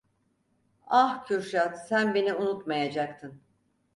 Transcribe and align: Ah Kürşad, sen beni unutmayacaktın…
Ah 0.87 1.23
Kürşad, 1.27 1.73
sen 1.75 2.13
beni 2.15 2.33
unutmayacaktın… 2.33 3.41